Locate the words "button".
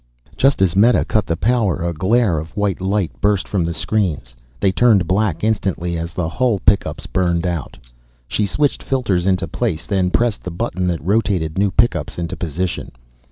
10.49-10.87